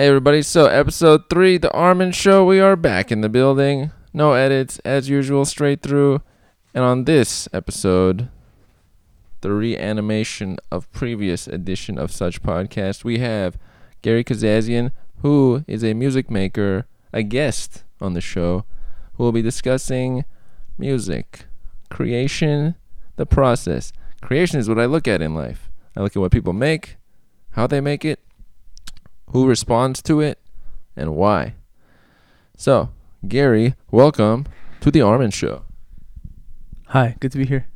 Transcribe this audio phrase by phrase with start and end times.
[0.00, 3.90] Hey everybody, so episode 3, The Armen Show, we are back in the building.
[4.14, 6.22] No edits, as usual, straight through.
[6.72, 8.30] And on this episode,
[9.42, 13.58] the reanimation of previous edition of such podcast, we have
[14.00, 18.64] Gary Kazazian, who is a music maker, a guest on the show,
[19.16, 20.24] who will be discussing
[20.78, 21.44] music,
[21.90, 22.74] creation,
[23.16, 23.92] the process.
[24.22, 25.68] Creation is what I look at in life.
[25.94, 26.96] I look at what people make,
[27.50, 28.18] how they make it,
[29.32, 30.38] who responds to it,
[30.96, 31.54] and why.
[32.56, 32.90] So,
[33.26, 34.46] Gary, welcome
[34.80, 35.62] to the Armen Show.
[36.88, 37.66] Hi, good to be here.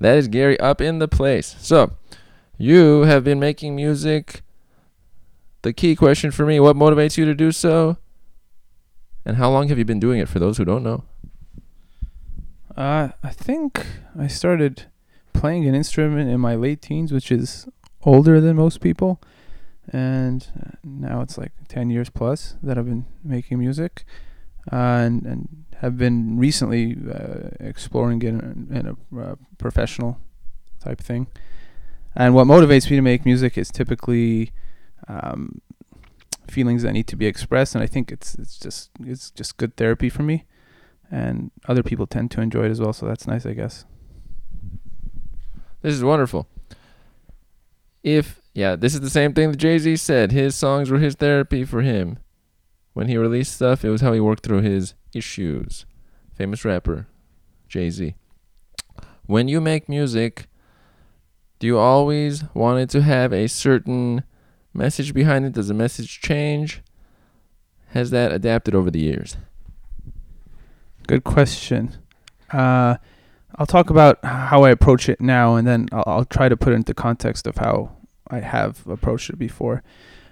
[0.00, 1.56] That is Gary up in the place.
[1.60, 1.92] So,
[2.58, 4.42] you have been making music.
[5.62, 7.98] The key question for me what motivates you to do so?
[9.24, 11.04] And how long have you been doing it for those who don't know?
[12.76, 13.86] Uh, I think
[14.18, 14.86] I started
[15.32, 17.68] playing an instrument in my late teens, which is
[18.02, 19.20] older than most people.
[19.92, 20.46] And
[20.84, 24.04] now it's like 10 years plus that I've been making music.
[24.70, 30.18] Uh, and, and have been recently uh, exploring it in, in a uh, professional
[30.80, 31.26] type thing.
[32.14, 34.52] And what motivates me to make music is typically
[35.08, 35.62] um,
[36.48, 39.76] feelings that need to be expressed, and I think it's it's just it's just good
[39.76, 40.44] therapy for me,
[41.10, 42.92] and other people tend to enjoy it as well.
[42.92, 43.84] So that's nice, I guess.
[45.82, 46.46] This is wonderful.
[48.02, 50.32] If yeah, this is the same thing that Jay Z said.
[50.32, 52.18] His songs were his therapy for him.
[52.92, 55.86] When he released stuff, it was how he worked through his issues.
[56.34, 57.06] Famous rapper,
[57.68, 58.16] Jay Z.
[59.24, 60.46] When you make music,
[61.58, 64.24] do you always want it to have a certain
[64.74, 65.54] message behind it?
[65.54, 66.82] Does the message change?
[67.92, 69.38] Has that adapted over the years?
[71.06, 71.96] Good question.
[72.50, 72.96] Uh,
[73.56, 76.74] I'll talk about how I approach it now, and then I'll, I'll, try to put
[76.74, 77.96] it into context of how
[78.30, 79.82] I have approached it before.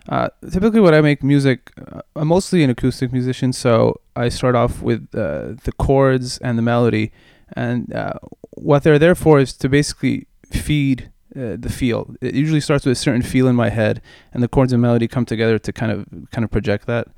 [0.09, 4.55] Uh, typically, when I make music, uh, I'm mostly an acoustic musician, so I start
[4.55, 7.13] off with uh, the chords and the melody,
[7.53, 8.15] and uh,
[8.53, 12.15] what they're there for is to basically feed uh, the feel.
[12.23, 14.01] It usually starts with a certain feel in my head,
[14.33, 17.09] and the chords and melody come together to kind of kind of project that.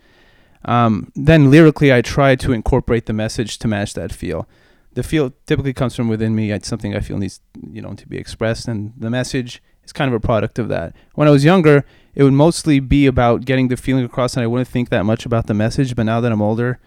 [0.65, 4.49] Um, then lyrically, I try to incorporate the message to match that feel.
[4.95, 6.51] The feel typically comes from within me.
[6.51, 7.41] It's something I feel needs,
[7.71, 10.95] you know, to be expressed, and the message is kind of a product of that.
[11.15, 11.85] When I was younger,
[12.15, 15.27] it would mostly be about getting the feeling across, and I wouldn't think that much
[15.27, 15.97] about the message.
[15.97, 16.79] But now that I'm older,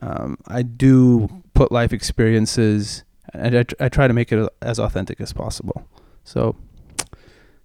[0.00, 3.04] um, I do put life experiences,
[3.34, 5.86] and I, I try to make it as authentic as possible.
[6.24, 6.56] So,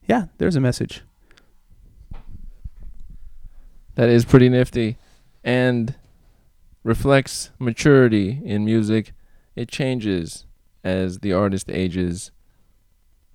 [0.06, 1.02] yeah, there's a message.
[3.96, 4.98] That is pretty nifty
[5.44, 5.96] and
[6.84, 9.14] reflects maturity in music.
[9.56, 10.46] It changes
[10.84, 12.32] as the artist ages,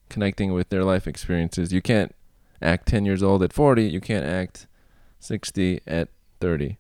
[0.09, 1.73] connecting with their life experiences.
[1.73, 2.15] You can't
[2.61, 4.67] act 10 years old at 40, you can't act
[5.21, 6.09] 60 at
[6.41, 6.79] 30.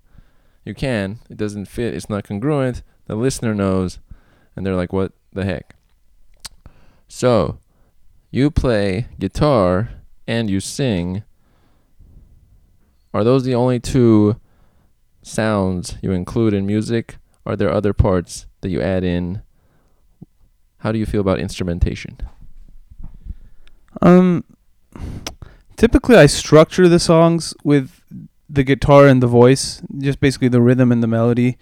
[0.65, 2.83] You can, it doesn't fit, it's not congruent.
[3.06, 3.99] The listener knows,
[4.55, 5.75] and they're like, what the heck?
[7.09, 7.59] So,
[8.31, 9.91] you play guitar
[10.27, 11.25] and you sing.
[13.15, 14.38] Are those the only two
[15.22, 17.17] sounds you include in music?
[17.47, 19.43] Are there other parts that you add in?
[20.78, 22.19] How do you feel about instrumentation?
[24.03, 24.44] Um
[25.76, 28.03] typically I structure the songs with
[28.48, 31.59] the guitar and the voice, just basically the rhythm and the melody.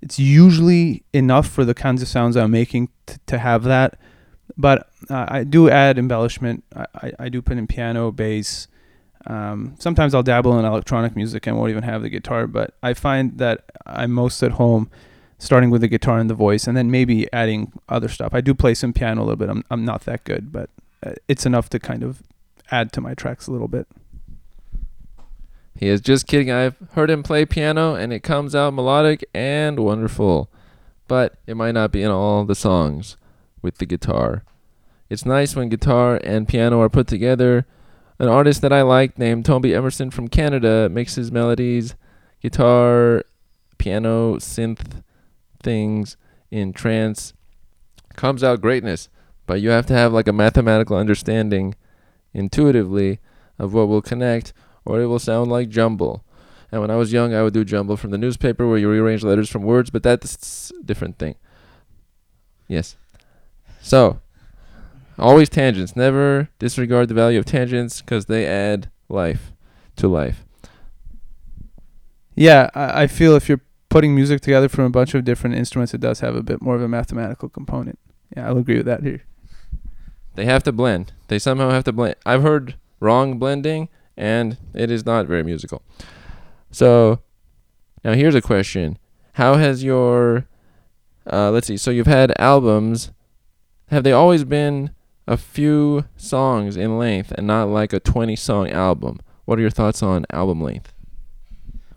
[0.00, 3.98] It's usually enough for the kinds of sounds I'm making t- to have that
[4.56, 6.64] but uh, I do add embellishment.
[6.74, 8.68] I, I, I, do put in piano, bass.
[9.26, 12.46] Um, sometimes I'll dabble in electronic music and won't even have the guitar.
[12.46, 14.90] But I find that I'm most at home
[15.38, 18.32] starting with the guitar and the voice, and then maybe adding other stuff.
[18.32, 19.48] I do play some piano a little bit.
[19.48, 20.70] I'm I'm not that good, but
[21.02, 22.22] Uh, it's enough to kind of
[22.70, 23.86] add to my tracks a little bit.
[25.74, 26.50] He is just kidding.
[26.50, 30.48] I've heard him play piano, and it comes out melodic and wonderful,
[31.08, 33.16] but it might not be in all the songs
[33.62, 34.44] with the guitar.
[35.10, 37.66] It's nice when guitar and piano are put together.
[38.18, 41.96] An artist that I like named Toby Emerson from Canada mixes melodies,
[42.40, 43.24] guitar,
[43.78, 45.02] piano, synth
[45.62, 46.16] things
[46.50, 47.32] in trance.
[48.14, 49.08] Comes out greatness,
[49.52, 51.74] but you have to have like a mathematical understanding
[52.32, 53.20] intuitively
[53.58, 54.54] of what will connect
[54.86, 56.24] or it will sound like jumble.
[56.70, 59.22] And when I was young, I would do jumble from the newspaper where you rearrange
[59.22, 61.34] letters from words, but that's a different thing.
[62.66, 62.96] Yes.
[63.82, 64.22] So,
[65.18, 65.94] always tangents.
[65.94, 69.52] Never disregard the value of tangents because they add life
[69.96, 70.46] to life.
[72.34, 73.60] Yeah, I, I feel if you're
[73.90, 76.74] putting music together from a bunch of different instruments, it does have a bit more
[76.74, 77.98] of a mathematical component.
[78.34, 79.24] Yeah, I'll agree with that here.
[80.34, 81.12] They have to blend.
[81.28, 82.16] They somehow have to blend.
[82.24, 85.82] I've heard wrong blending, and it is not very musical.
[86.70, 87.20] So
[88.04, 88.98] now here's a question:
[89.34, 90.46] How has your
[91.30, 91.76] uh, let's see.
[91.76, 93.12] So you've had albums.
[93.88, 94.90] Have they always been
[95.26, 99.20] a few songs in length and not like a 20 song album?
[99.44, 100.92] What are your thoughts on album length?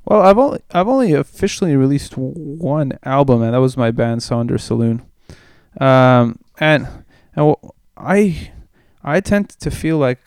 [0.03, 4.59] Well, I've only I've only officially released one album, and that was my band Sonder
[4.59, 5.03] Saloon.
[5.81, 6.87] Um, and,
[7.35, 7.55] and
[7.97, 8.51] I
[9.03, 10.19] I tend to feel like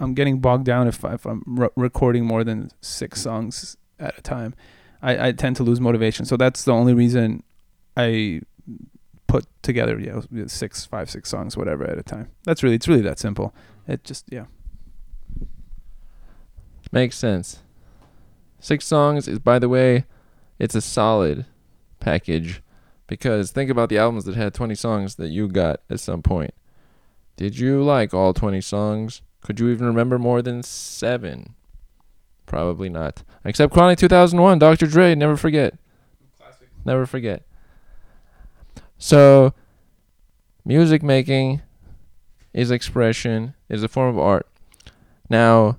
[0.00, 4.18] I'm getting bogged down if, I, if I'm re- recording more than six songs at
[4.18, 4.54] a time.
[5.02, 6.24] I, I tend to lose motivation.
[6.24, 7.42] So that's the only reason
[7.96, 8.40] I
[9.26, 12.30] put together you know six, five, six songs, whatever at a time.
[12.44, 13.54] That's really it's really that simple.
[13.86, 14.46] It just yeah.
[16.90, 17.60] Makes sense.
[18.60, 20.06] Six songs is, by the way,
[20.58, 21.44] it's a solid
[22.00, 22.62] package
[23.06, 26.54] because think about the albums that had 20 songs that you got at some point.
[27.38, 29.22] Did you like all 20 songs?
[29.44, 31.54] Could you even remember more than seven?
[32.46, 33.22] Probably not.
[33.44, 34.88] Except Chronic 2001, Dr.
[34.88, 35.78] Dre, never forget.
[36.36, 36.66] Classic.
[36.84, 37.44] Never forget.
[38.98, 39.54] So,
[40.64, 41.62] music making
[42.52, 44.48] is expression, is a form of art.
[45.30, 45.78] Now,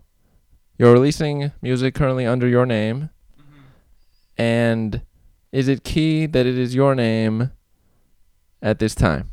[0.77, 4.41] you're releasing music currently under your name, mm-hmm.
[4.41, 5.01] and
[5.51, 7.51] is it key that it is your name
[8.61, 9.31] at this time?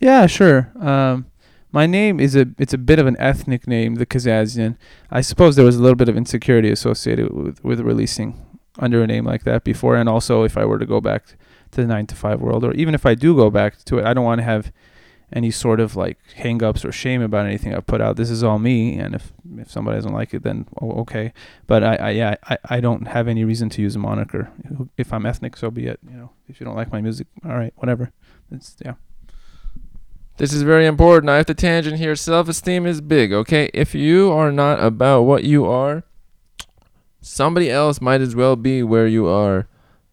[0.00, 0.72] Yeah, sure.
[0.80, 1.26] Um,
[1.72, 4.76] my name is a it's a bit of an ethnic name, the Kazazian.
[5.10, 8.38] I suppose there was a little bit of insecurity associated with with releasing
[8.78, 11.26] under a name like that before, and also if I were to go back
[11.72, 14.04] to the nine to five world, or even if I do go back to it,
[14.04, 14.72] I don't want to have
[15.32, 18.16] any sort of like hangups or shame about anything I put out.
[18.16, 21.32] This is all me, and if if somebody doesn't like it, then okay.
[21.66, 24.50] But I, I yeah I, I don't have any reason to use a moniker.
[24.98, 26.00] If I'm ethnic, so be it.
[26.06, 28.12] You know, if you don't like my music, all right, whatever.
[28.50, 28.94] It's yeah.
[30.42, 31.30] This is very important.
[31.30, 32.16] I have to tangent here.
[32.16, 33.70] Self esteem is big, okay?
[33.72, 36.02] If you are not about what you are,
[37.20, 39.68] somebody else might as well be where you are.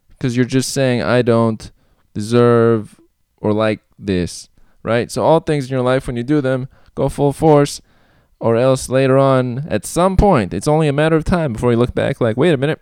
[0.10, 1.72] Because you're just saying, I don't
[2.14, 3.02] deserve
[3.38, 4.50] or like this,
[4.84, 5.10] right?
[5.10, 7.82] So, all things in your life, when you do them, go full force,
[8.40, 11.78] or else later on, at some point, it's only a matter of time before you
[11.78, 12.80] look back like, wait a minute,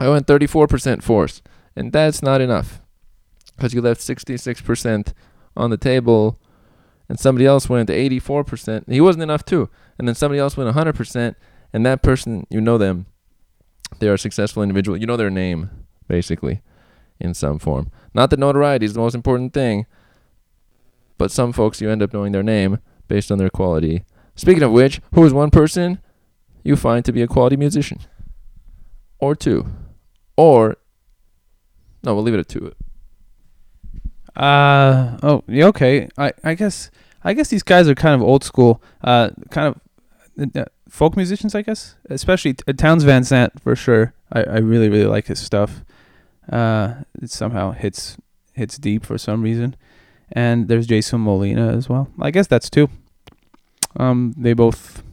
[0.00, 1.40] I went 34% force.
[1.76, 2.80] And that's not enough.
[3.54, 5.12] Because you left 66%
[5.56, 6.40] on the table
[7.08, 8.90] and somebody else went 84%.
[8.90, 9.68] He wasn't enough too.
[9.98, 11.34] And then somebody else went 100%,
[11.72, 13.06] and that person, you know them.
[13.98, 14.96] They are a successful individual.
[14.96, 15.70] You know their name,
[16.08, 16.62] basically,
[17.20, 17.90] in some form.
[18.12, 19.86] Not that notoriety is the most important thing,
[21.18, 24.04] but some folks you end up knowing their name based on their quality.
[24.34, 26.00] Speaking of which, who is one person
[26.64, 27.98] you find to be a quality musician?
[29.18, 29.66] Or two.
[30.36, 30.76] Or,
[32.02, 32.74] no, we'll leave it at two.
[34.36, 36.08] Uh oh okay.
[36.18, 36.90] I I guess
[37.22, 41.54] I guess these guys are kind of old school uh kind of uh, folk musicians
[41.54, 41.94] I guess?
[42.10, 44.12] Especially t- Townes Van Zandt for sure.
[44.32, 45.84] I I really really like his stuff.
[46.50, 48.16] Uh it somehow hits
[48.54, 49.76] hits deep for some reason.
[50.32, 52.08] And there's Jason Molina as well.
[52.20, 52.88] I guess that's two.
[53.96, 55.04] Um they both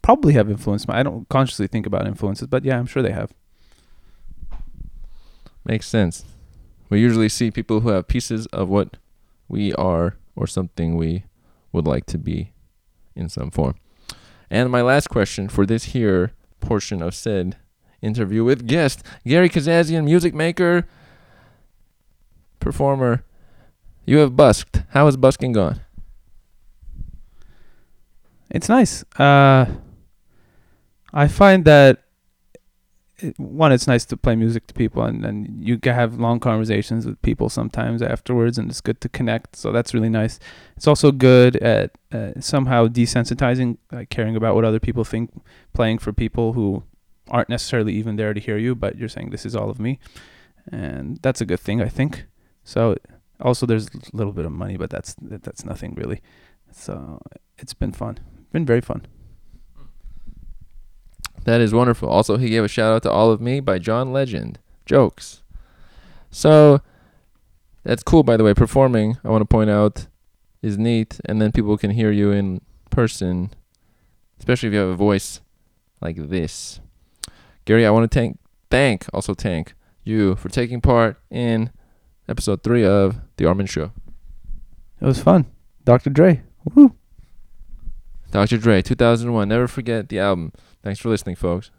[0.00, 3.12] probably have influenced me I don't consciously think about influences but yeah I'm sure they
[3.12, 3.34] have.
[5.66, 6.24] Makes sense.
[6.92, 8.98] We usually see people who have pieces of what
[9.48, 11.24] we are or something we
[11.72, 12.52] would like to be
[13.16, 13.76] in some form.
[14.50, 17.56] And my last question for this here portion of said
[18.02, 20.86] interview with guest Gary Kazazian, music maker,
[22.60, 23.24] performer.
[24.04, 24.82] You have busked.
[24.90, 25.80] How has busking gone?
[28.50, 29.02] It's nice.
[29.18, 29.64] Uh,
[31.14, 32.01] I find that
[33.36, 37.06] one, it's nice to play music to people, and, and you can have long conversations
[37.06, 39.56] with people sometimes afterwards, and it's good to connect.
[39.56, 40.38] So that's really nice.
[40.76, 45.30] It's also good at uh, somehow desensitizing, like caring about what other people think,
[45.72, 46.84] playing for people who
[47.28, 49.98] aren't necessarily even there to hear you, but you're saying this is all of me,
[50.70, 52.26] and that's a good thing, I think.
[52.64, 52.96] So
[53.40, 56.20] also there's a little bit of money, but that's that's nothing really.
[56.70, 57.20] So
[57.58, 58.18] it's been fun,
[58.52, 59.06] been very fun.
[61.44, 62.08] That is wonderful.
[62.08, 64.58] Also, he gave a shout out to All of Me by John Legend.
[64.86, 65.42] Jokes.
[66.30, 66.80] So,
[67.82, 68.54] that's cool, by the way.
[68.54, 70.06] Performing, I want to point out,
[70.62, 73.50] is neat, and then people can hear you in person,
[74.38, 75.40] especially if you have a voice
[76.00, 76.80] like this.
[77.64, 78.38] Gary, I want to thank,
[78.70, 81.70] thank, also thank you for taking part in
[82.28, 83.92] episode three of The Armen Show.
[85.00, 85.46] It was fun.
[85.84, 86.10] Dr.
[86.10, 86.42] Dre.
[86.74, 86.94] Woo.
[88.30, 88.58] Dr.
[88.58, 89.48] Dre, 2001.
[89.48, 90.52] Never forget the album.
[90.82, 91.72] Thanks for listening, folks.